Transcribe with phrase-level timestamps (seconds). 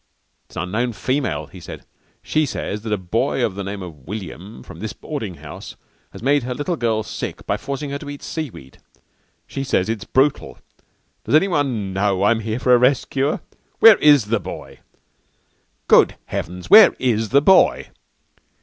[0.47, 1.85] "It's an unknown female," he said.
[2.23, 5.75] "She says that a boy of the name of William from this boarding house
[6.09, 8.79] has made her little girl sick by forcing her to eat seaweed.
[9.45, 10.57] She says it's brutal.
[11.23, 13.41] Does anyone know I'm here for a rest cure?
[13.77, 14.79] Where is the boy?
[15.87, 16.67] Good heavens!
[16.67, 17.91] Where is the boy?"